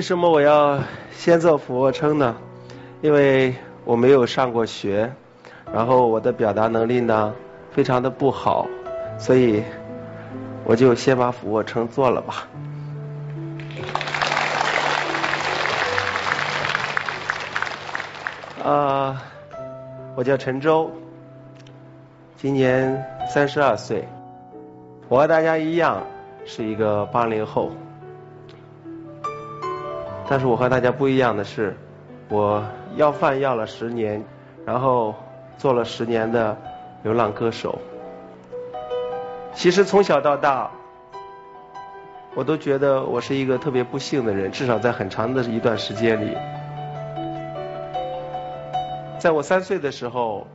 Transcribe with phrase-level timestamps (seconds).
[0.00, 0.82] 为什么我要
[1.12, 2.34] 先做俯卧撑呢？
[3.02, 3.54] 因为
[3.84, 5.12] 我没有上过学，
[5.74, 7.34] 然后我的表达能力呢
[7.70, 8.66] 非常的不好，
[9.18, 9.62] 所以
[10.64, 12.48] 我就先把俯卧撑做了吧。
[18.64, 19.22] 啊，
[20.16, 20.90] 我叫陈舟，
[22.38, 24.08] 今年三十二岁，
[25.10, 26.02] 我和大家一样
[26.46, 27.70] 是一个八零后。
[30.30, 31.76] 但是我和大家不一样的是，
[32.28, 32.62] 我
[32.94, 34.22] 要饭要了十年，
[34.64, 35.12] 然后
[35.58, 36.56] 做了十年的
[37.02, 37.76] 流浪歌手。
[39.54, 40.70] 其实从小到大，
[42.36, 46.36] 我都觉得我是一个特别不幸的人，至少在很长的一段时间里。
[49.18, 50.46] 在我三岁的时候，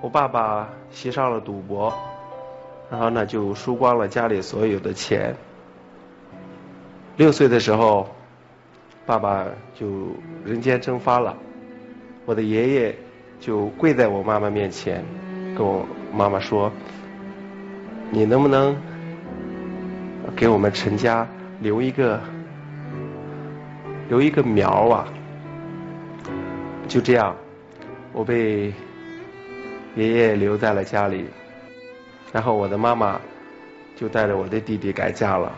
[0.00, 1.92] 我爸爸吸上了赌博，
[2.90, 5.36] 然后呢就输光了家里所有的钱。
[7.16, 8.08] 六岁的时候，
[9.06, 10.14] 爸爸就
[10.44, 11.36] 人间蒸发了。
[12.26, 12.94] 我的爷爷
[13.40, 15.02] 就跪在我妈妈面前，
[15.56, 16.70] 跟我妈妈说
[18.12, 18.76] ：“你能不能
[20.36, 21.26] 给我们陈家
[21.60, 22.20] 留一个
[24.10, 25.08] 留一个苗啊？”
[26.86, 27.34] 就这样，
[28.12, 28.74] 我被
[29.94, 31.24] 爷爷留在了家里，
[32.30, 33.18] 然后我的妈妈
[33.96, 35.50] 就带着我的弟弟改嫁了。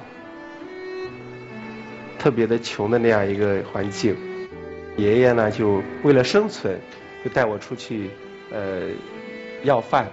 [2.19, 4.16] 特别的穷的那样一个环境，
[4.97, 6.80] 爷爷呢就为了生存，
[7.24, 8.11] 就带我出去
[8.50, 8.88] 呃
[9.62, 10.08] 要饭。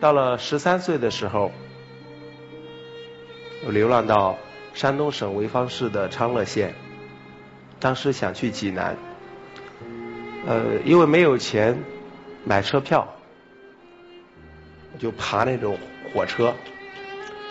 [0.00, 1.52] 到了十三岁的时候，
[3.68, 4.36] 流浪到
[4.74, 6.74] 山东省潍坊市的昌乐县，
[7.78, 8.96] 当时想去济南，
[10.46, 11.78] 呃，因为没有钱
[12.44, 13.14] 买车票，
[14.98, 15.78] 就爬那种
[16.12, 16.52] 火车，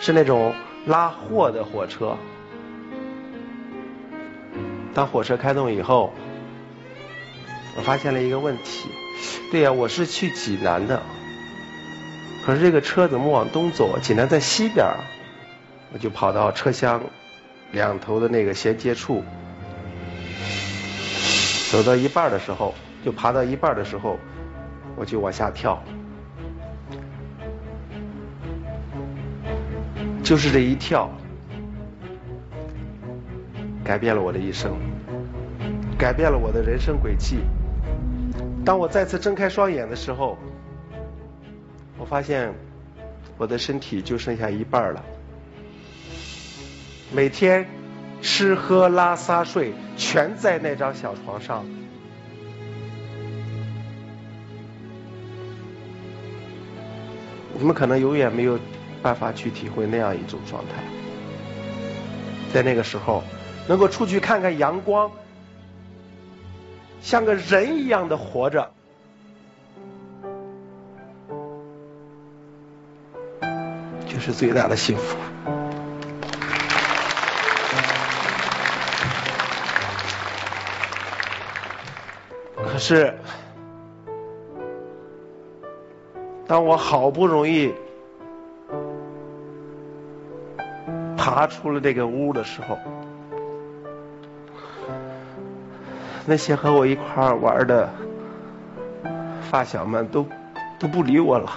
[0.00, 0.54] 是那种。
[0.88, 2.16] 拉货的火车，
[4.94, 6.14] 当火车开动以后，
[7.76, 8.88] 我发现了一个问题。
[9.52, 11.02] 对呀，我是去济南的，
[12.46, 13.98] 可是这个车怎么往东走？
[14.00, 14.86] 济南在西边
[15.92, 17.02] 我就跑到车厢
[17.70, 19.22] 两头的那个衔接处，
[21.70, 24.18] 走到一半的时候，就爬到一半的时候，
[24.96, 25.82] 我就往下跳。
[30.28, 31.10] 就是这一跳，
[33.82, 34.76] 改变了我的一生，
[35.96, 37.38] 改变了我的人生轨迹。
[38.62, 40.36] 当我再次睁开双眼的时候，
[41.96, 42.52] 我发现
[43.38, 45.02] 我的身体就剩下一半了。
[47.10, 47.66] 每天
[48.20, 51.64] 吃喝拉撒睡全在那张小床上，
[57.58, 58.58] 你们可能永远没有。
[59.02, 60.82] 办法去体会那样一种状态，
[62.52, 63.22] 在那个时候，
[63.68, 65.10] 能够出去看看阳光，
[67.00, 68.70] 像个人一样的活着，
[74.06, 75.16] 就是最大的幸福。
[82.56, 83.14] 可是，
[86.46, 87.74] 当我好不容易。
[91.28, 92.78] 爬出了这个屋的时候，
[96.24, 97.90] 那些和我一块玩的
[99.42, 100.26] 发小们都
[100.78, 101.50] 都不理我了。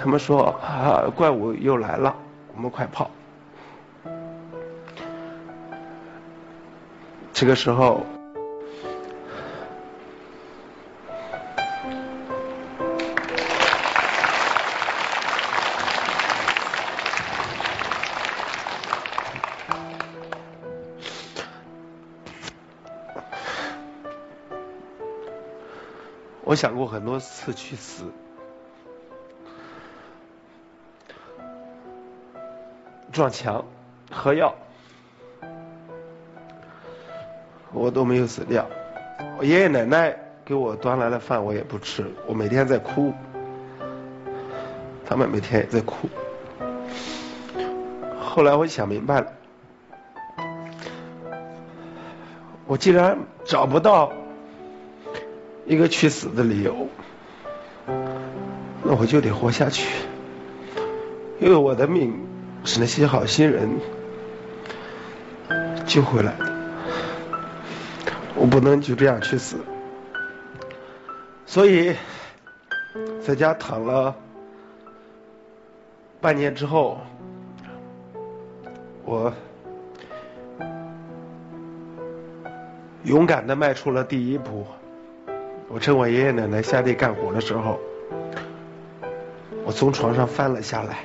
[0.00, 2.16] 他们说啊，怪物又来了，
[2.56, 3.10] 我们快跑。
[7.34, 8.06] 这个时候。
[26.50, 28.02] 我想过很多次去死，
[33.12, 33.64] 撞墙、
[34.10, 34.52] 喝药，
[37.72, 38.66] 我都没有死掉。
[39.38, 42.04] 我爷爷奶奶给我端来了饭，我也不吃。
[42.26, 43.14] 我每天在哭，
[45.06, 46.08] 他们每天也在哭。
[48.20, 49.32] 后来我想明白了，
[52.66, 54.12] 我既然找不到。
[55.70, 56.88] 一个去死的理由，
[57.86, 59.88] 那我就得活下去，
[61.38, 62.26] 因为我的命
[62.64, 63.70] 是那些好心人
[65.86, 66.52] 救回来的，
[68.34, 69.58] 我不能就这样去死。
[71.46, 71.94] 所以，
[73.22, 74.16] 在家躺了
[76.20, 76.98] 半年之后，
[79.04, 79.32] 我
[83.04, 84.66] 勇敢的迈出了第一步。
[85.72, 87.78] 我趁我爷爷奶奶下地干活的时候，
[89.64, 90.98] 我从床上翻了下来，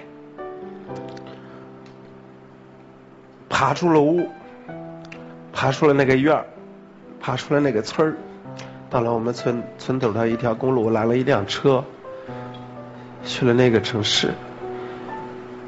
[3.47, 4.27] 爬出了屋，
[5.53, 6.45] 爬出了那个院儿，
[7.21, 8.17] 爬出了那个村儿，
[8.89, 11.85] 到了我们村村头的一条公路，拦了一辆车，
[13.23, 14.33] 去了那个城市。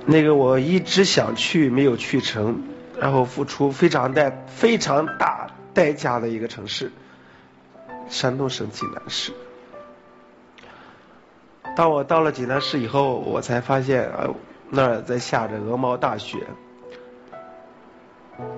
[0.08, 2.64] 那个我一直想去没有去成，
[3.00, 6.92] 然后付出非常代非常大代价的一个城市——
[8.10, 9.34] 山东省济南市。
[11.76, 14.30] 当我到了济南市以后，我才发现啊，
[14.70, 16.48] 那儿在下着鹅毛大雪。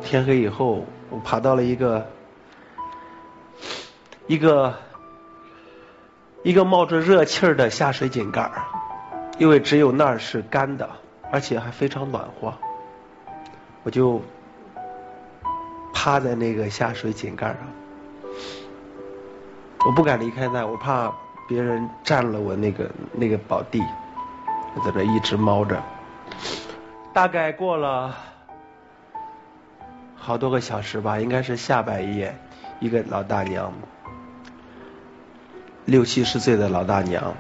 [0.02, 2.10] 天黑以后，我爬到了一个
[4.28, 4.76] 一个
[6.44, 8.66] 一个冒着热气儿的下水井盖儿，
[9.38, 10.90] 因为只有那儿是干的。
[11.32, 12.56] 而且还非常暖和，
[13.84, 14.20] 我就
[15.94, 17.58] 趴在那个下水井盖上，
[19.86, 21.12] 我不敢离开那，我怕
[21.48, 23.82] 别人占了我那个那个宝地，
[24.76, 25.82] 我在这一直猫着。
[27.14, 28.16] 大概过了
[30.16, 32.38] 好多个小时吧，应该是下半夜，
[32.80, 33.74] 一个老大娘，
[35.86, 37.34] 六七十岁的老大娘，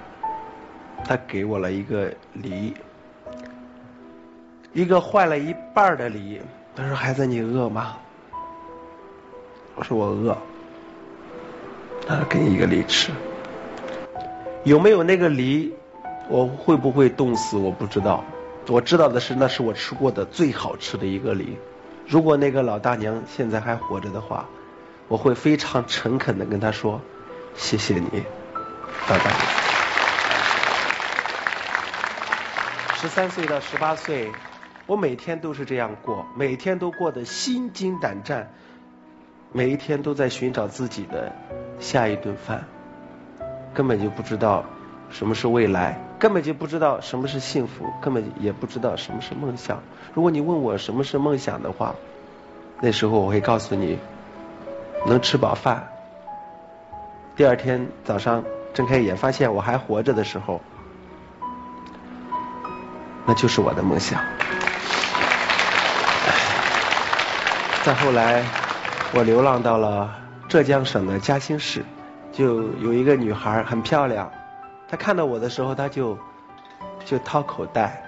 [1.05, 2.73] 她给我了一个梨。
[4.71, 6.41] 一个坏了一半的梨，
[6.75, 7.97] 她说：“孩子，你饿吗？”
[9.75, 10.37] 我说：“我饿。”
[12.09, 13.11] 他说：“给你一个梨吃。”
[14.65, 15.71] 有没有那个梨，
[16.27, 17.55] 我会不会冻死？
[17.55, 18.25] 我不知道。
[18.67, 21.59] 我知道的是，那是我吃过的最好吃的一个梨。
[22.07, 24.47] 如果那个老大娘现在还活着的话，
[25.07, 26.99] 我会非常诚恳的跟她说
[27.53, 28.23] ：“谢谢你，
[29.07, 29.31] 拜拜。”
[32.99, 34.31] 十三岁到十八岁。
[34.87, 38.51] 我每天都是这样过，每天都过得心惊胆战，
[39.51, 41.31] 每一天都在寻找自己的
[41.79, 42.65] 下一顿饭，
[43.73, 44.63] 根本就不知道
[45.09, 49.81] 什么是未来，根本就不知道什么是幸福，根本也不知道什么是梦想。
[50.13, 51.95] 如果你问我什么是梦想的话，
[52.79, 53.97] 那时候我会告诉你，
[55.07, 55.87] 能吃饱饭，
[57.35, 58.43] 第二天早上
[58.75, 60.61] 睁开眼发现我还活着的时候，
[63.25, 64.21] 那就是我的梦想。
[67.83, 68.43] 再后来，
[69.11, 70.15] 我流浪到了
[70.47, 71.83] 浙江省的嘉兴市，
[72.31, 74.31] 就有一个女孩很漂亮，
[74.87, 76.17] 她看到我的时候，她就
[77.05, 78.03] 就掏口袋，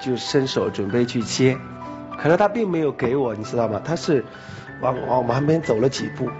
[0.00, 1.58] 就伸手准备去接，
[2.18, 3.82] 可是她并没有给我，你知道吗？
[3.84, 4.24] 她是
[4.80, 6.30] 往往旁边走了几步，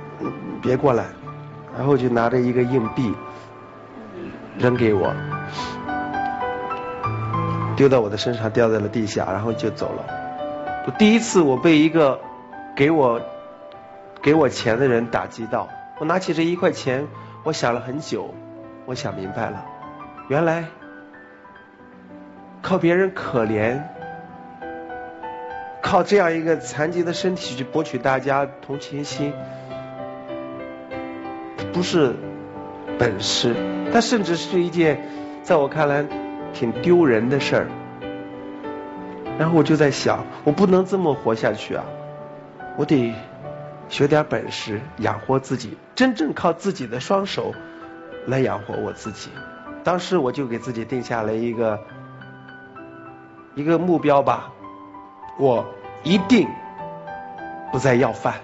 [0.62, 1.04] 别过来，
[1.76, 3.14] 然后就拿着一个硬币
[4.56, 5.14] 扔给我，
[7.76, 10.92] 丢到我的身上，掉在了地下，然后就走了。
[10.98, 12.18] 第一次我被一个
[12.74, 13.20] 给我
[14.28, 17.06] 给我钱的人打击到，我拿起这一块钱，
[17.44, 18.34] 我想了很久，
[18.84, 19.64] 我想明白了，
[20.28, 20.66] 原来
[22.60, 23.80] 靠别人可怜，
[25.80, 29.32] 靠这样一个残疾的身体去博取大家同情心，
[31.72, 32.14] 不是
[32.98, 33.54] 本事，
[33.94, 35.08] 它甚至是一件
[35.42, 36.04] 在我看来
[36.52, 37.66] 挺丢人的事儿。
[39.38, 41.86] 然后我就在想，我不能这么活下去啊。
[42.76, 43.14] 我得
[43.88, 47.54] 学点本事养活自己，真正靠自己的双手
[48.26, 49.30] 来养活我自己。
[49.82, 51.80] 当时我就给自己定下了一个
[53.54, 54.52] 一个目标吧，
[55.38, 55.66] 我
[56.02, 56.46] 一定
[57.72, 58.34] 不再要饭。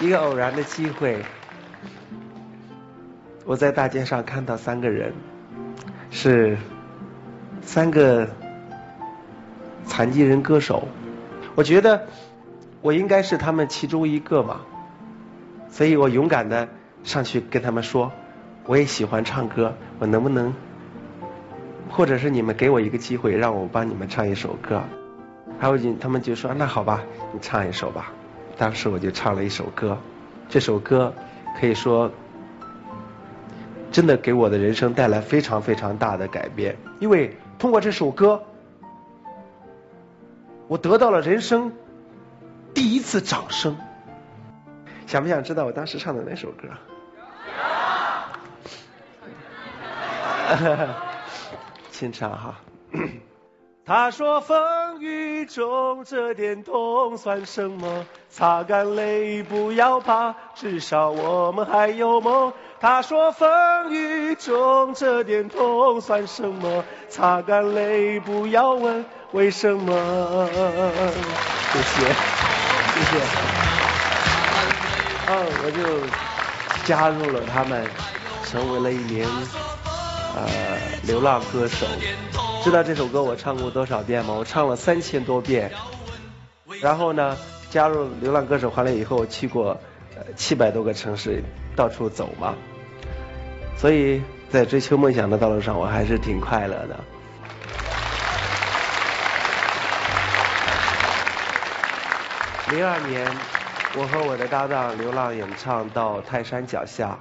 [0.00, 1.24] 一个偶然的机会，
[3.44, 5.14] 我在大街上看到三个人。
[6.10, 6.56] 是
[7.66, 8.28] 三个
[9.84, 10.86] 残疾人歌手，
[11.56, 12.06] 我觉得
[12.80, 14.60] 我应该是他们其中一个嘛，
[15.68, 16.68] 所以我勇敢的
[17.02, 18.12] 上去跟他们说，
[18.66, 20.54] 我也喜欢唱歌，我能不能，
[21.90, 24.84] 或者是你们给我一个机会，让我帮你们唱一首歌，
[25.58, 28.12] 还有他们就说那好吧，你唱一首吧，
[28.56, 29.98] 当时我就唱了一首歌，
[30.48, 31.12] 这首歌
[31.60, 32.10] 可以说。
[33.92, 38.44] 真的给我的人生带来非常非常大的改变，因为通过这首歌，
[40.68, 41.72] 我得到了人生
[42.74, 43.76] 第一次掌声。
[45.06, 46.68] 想不想知道我当时唱的哪首歌？
[51.90, 52.60] 清唱哈。
[53.84, 54.85] 他说风
[55.44, 58.06] 中这点痛算什么？
[58.30, 62.52] 擦干泪，不要怕，至少我们还有梦。
[62.80, 66.84] 他说风雨中这点痛算什么？
[67.08, 70.48] 擦干泪，不要问为什么。
[71.72, 72.06] 谢谢，
[72.94, 73.20] 谢谢。
[75.28, 77.86] 嗯，我就加入了他们，
[78.44, 79.26] 成为了一名
[80.36, 80.46] 呃
[81.04, 81.86] 流浪歌手。
[82.66, 84.34] 知道这首歌我唱过多少遍吗？
[84.34, 85.70] 我唱了三千多遍。
[86.82, 87.36] 然后呢，
[87.70, 89.80] 加入流浪歌手完了以后，去过
[90.16, 91.44] 呃七百多个城市，
[91.76, 92.56] 到处走嘛。
[93.76, 94.20] 所以
[94.50, 96.98] 在追求梦想的道路上，我还是挺快乐的。
[102.72, 103.30] 零二年，
[103.96, 107.16] 我和我的搭档流浪演唱到泰山脚下，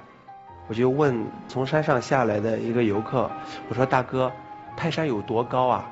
[0.68, 3.30] 我就问从山上下来的一个游客，
[3.70, 4.32] 我说：“大哥，
[4.76, 5.90] 泰山有多高啊？”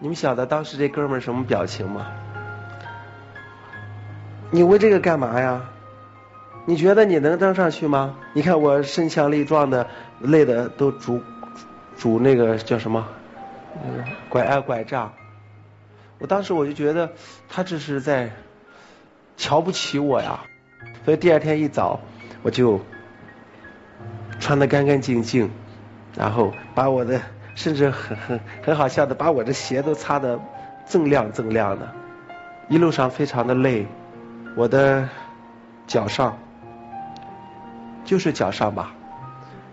[0.00, 2.06] 你们晓得当时这哥们儿什么表情吗？
[4.50, 5.62] 你问这个干嘛呀？
[6.64, 8.14] 你觉得你能登上去吗？
[8.32, 9.88] 你看我身强力壮的，
[10.20, 11.20] 累的都拄
[11.96, 13.08] 拄那个叫什么
[14.28, 15.12] 拐啊拐杖。
[16.18, 17.12] 我当时我就觉得
[17.48, 18.30] 他这是在
[19.36, 20.40] 瞧不起我呀。
[21.04, 22.00] 所以第二天一早
[22.42, 22.80] 我就
[24.38, 25.50] 穿的干干净净，
[26.14, 27.20] 然后把我的
[27.58, 30.38] 甚至很很很好笑的把我的鞋都擦得
[30.88, 31.88] 锃亮锃亮的。
[32.68, 33.84] 一路上非常的累，
[34.54, 35.08] 我的
[35.88, 36.38] 脚上。
[38.04, 38.94] 就是脚上吧，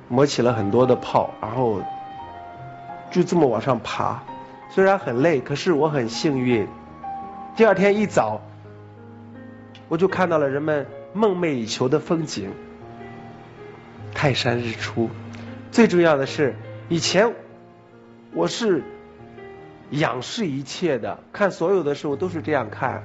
[0.10, 1.82] 磨起了很多的泡，然后
[3.12, 4.24] 就这么往上爬。
[4.72, 6.68] 虽然很累，可是我很幸运。
[7.56, 8.42] 第二天一早，
[9.89, 12.51] 我就看到了人们梦寐以求的风景——
[14.15, 15.12] 泰山日出。
[15.72, 16.56] 最重要的是，
[16.89, 17.36] 以前
[18.36, 18.84] 我是
[19.92, 23.04] 仰视一切的，看所有的事物都是这样看，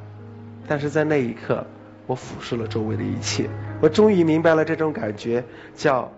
[0.66, 1.66] 但是在那一刻。
[2.06, 3.48] 我俯视了周围的一切，
[3.80, 5.44] 我终于明白了这种感觉，
[5.76, 6.10] 叫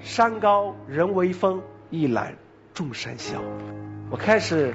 [0.00, 2.34] 山高人为峰，一览
[2.74, 3.40] 众山小。
[4.10, 4.74] 我开始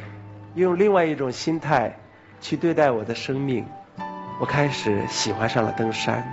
[0.55, 1.99] 用另外一种心态
[2.41, 3.67] 去对待我的生命，
[4.39, 6.27] 我开始喜欢上了登山。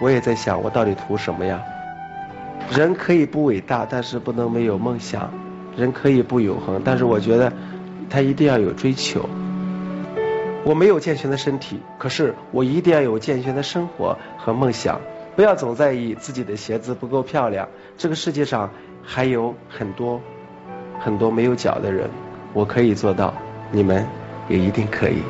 [0.00, 1.62] 我也在想，我到底图什么呀？
[2.72, 5.30] 人可以不伟大，但是不能没有梦想；
[5.76, 7.52] 人可以不永恒，但是我觉得
[8.10, 9.28] 他一定要有追求。
[10.64, 15.00] 我没有健全的身体，可是我一定要有健全的生活和梦想。
[15.34, 17.68] 不要总在意自己的鞋子不够漂亮。
[17.96, 18.70] 这个世界上
[19.02, 20.20] 还有很多
[21.00, 22.10] 很多没有脚的人，
[22.52, 23.34] 我可以做到，
[23.70, 24.06] 你们
[24.48, 25.22] 也一定可以。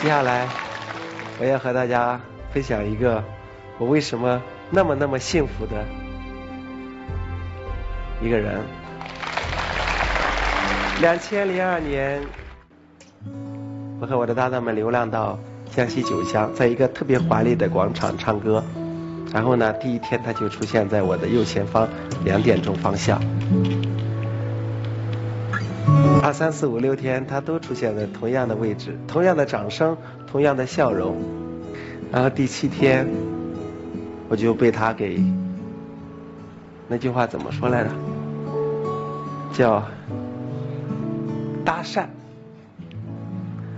[0.00, 0.46] 接下来，
[1.40, 2.20] 我要和大家
[2.52, 3.24] 分享一个
[3.78, 4.40] 我为什么
[4.70, 5.84] 那么那么幸福的
[8.22, 8.60] 一个人。
[11.00, 12.22] 两千零二年，
[14.00, 15.38] 我和我的搭档们流浪到
[15.74, 18.62] 江西九江，在一个特别华丽的广场唱歌。
[19.32, 21.88] 然后呢，第一天他就出现在我的右前方
[22.24, 23.20] 两点钟方向。
[26.22, 29.96] 二三四五六天，他都出现在同样的位置，同样的掌声，
[30.30, 31.16] 同样的笑容。
[32.12, 33.08] 然后第七天，
[34.28, 35.22] 我就被他给
[36.88, 37.90] 那句话怎么说来着？
[39.52, 39.82] 叫。
[41.64, 42.04] 搭讪，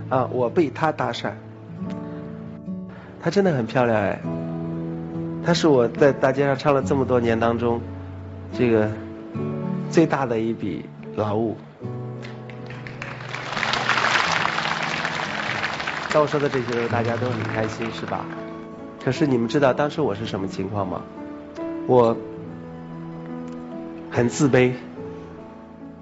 [0.09, 1.31] 啊，我被她搭讪，
[3.21, 4.19] 她真的很漂亮哎，
[5.45, 7.79] 她是我在大街上唱了这么多年当中，
[8.51, 8.91] 这个
[9.89, 10.85] 最大的一笔
[11.15, 11.55] 劳务。
[16.11, 18.25] 当我说的这些时候，大家都很开心是吧？
[19.07, 21.01] 可是你们知道当时我是什么情况吗？
[21.87, 22.17] 我
[24.11, 24.73] 很自卑。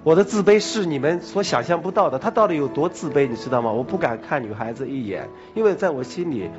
[0.02, 3.70] 我的自卑是你们所想象不到的，他到底有多自卑，你知道吗？
[3.70, 6.50] 我不敢看女孩子一眼，因为在我心里，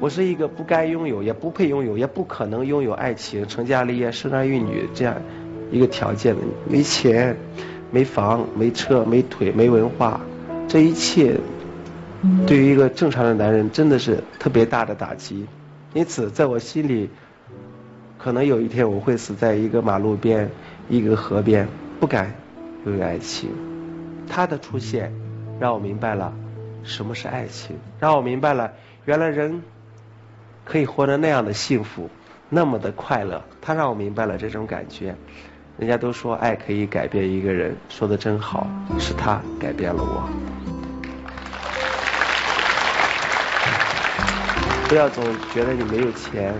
[0.00, 5.16] 我是一个不该拥有、也不配拥有、也不可能拥有爱情、成家立业、生儿育女这样
[5.70, 6.40] 一个条件的。
[6.66, 7.36] 没钱、
[7.90, 10.22] 没房、没车、没腿、没文化，
[10.68, 11.38] 这一切
[12.46, 15.44] 对于一个正常的男人真的是特别大的打击。
[15.96, 17.08] 因此，在我心里，
[18.18, 20.50] 可能有一天我会死在一个马路边、
[20.90, 21.66] 一个河边，
[21.98, 22.34] 不敢。
[22.84, 23.48] 拥有爱情，
[24.28, 25.10] 他的出现
[25.58, 26.34] 让我明白了
[26.84, 28.74] 什么是爱情，让我明白了
[29.06, 29.62] 原来人
[30.66, 32.10] 可以活得那样的幸福，
[32.50, 33.42] 那么的快乐。
[33.62, 35.16] 他让我明白了这种感觉。
[35.78, 40.75] 人家都说爱可以改变一个人，说的真好，是他改变了我。
[44.88, 46.54] 不要总觉得你没有钱，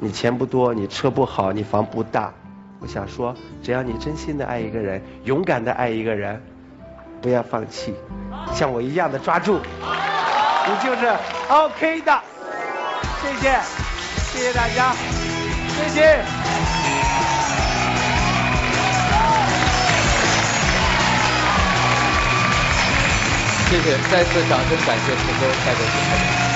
[0.00, 2.30] 你钱不多，你车不好，你房不大，
[2.78, 6.42] 我想说，只要你真心的爱一个人，勇敢的爱一个人，
[7.22, 7.94] 不要放弃，
[8.52, 11.10] 像我一样的抓住，你就是
[11.48, 12.20] OK 的。
[13.22, 13.58] 谢谢，
[14.30, 14.92] 谢谢大家，
[15.74, 16.22] 谢谢。
[23.70, 26.47] 谢谢，再次掌声感谢成都带队精神。